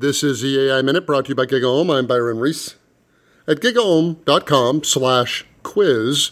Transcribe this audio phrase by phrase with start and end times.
[0.00, 1.92] This is the AI Minute brought to you by Gigaom.
[1.92, 2.76] I'm Byron Reese.
[3.48, 6.30] At gigaom.com slash quiz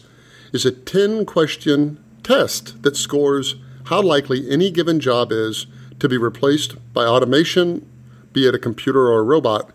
[0.53, 3.57] is a 10 question test that scores
[3.87, 5.67] how likely any given job is
[5.99, 7.91] to be replaced by automation,
[8.33, 9.73] be it a computer or a robot.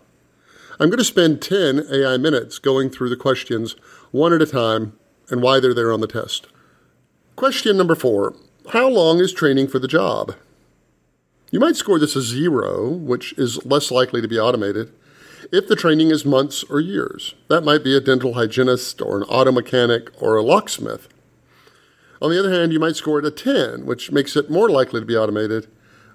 [0.80, 3.76] I'm going to spend 10 AI minutes going through the questions
[4.10, 4.98] one at a time
[5.28, 6.46] and why they're there on the test.
[7.36, 8.36] Question number four
[8.70, 10.34] How long is training for the job?
[11.52, 14.90] You might score this a zero, which is less likely to be automated,
[15.52, 17.34] if the training is months or years.
[17.48, 21.08] That might be a dental hygienist or an auto mechanic or a locksmith.
[22.22, 24.98] On the other hand, you might score it a 10, which makes it more likely
[25.00, 25.66] to be automated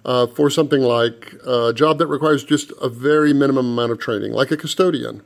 [0.04, 4.32] uh, for something like a job that requires just a very minimum amount of training,
[4.32, 5.22] like a custodian.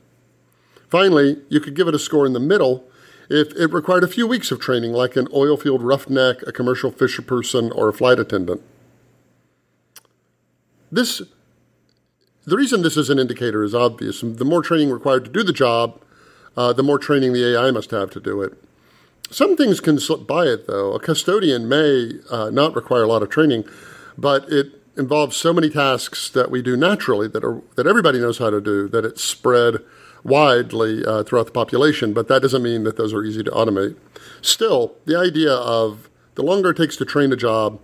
[0.90, 2.84] Finally, you could give it a score in the middle
[3.30, 6.90] if it required a few weeks of training, like an oil field roughneck, a commercial
[6.90, 8.60] fisher person, or a flight attendant.
[10.92, 11.22] This,
[12.44, 14.20] the reason this is an indicator is obvious.
[14.20, 15.98] The more training required to do the job,
[16.54, 18.52] uh, the more training the AI must have to do it.
[19.30, 20.92] Some things can slip by it, though.
[20.92, 23.64] A custodian may uh, not require a lot of training,
[24.18, 24.66] but it
[24.98, 28.60] involves so many tasks that we do naturally that are that everybody knows how to
[28.60, 29.76] do that it's spread
[30.22, 32.12] widely uh, throughout the population.
[32.12, 33.96] But that doesn't mean that those are easy to automate.
[34.42, 37.80] Still, the idea of the longer it takes to train a job,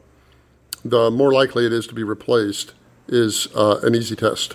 [0.84, 2.74] the more likely it is to be replaced
[3.08, 4.54] is uh, an easy test.